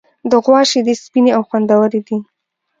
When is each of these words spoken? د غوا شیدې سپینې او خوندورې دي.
د 0.29 0.33
غوا 0.43 0.61
شیدې 0.71 0.93
سپینې 1.03 1.31
او 1.37 1.41
خوندورې 1.49 2.01
دي. 2.07 2.17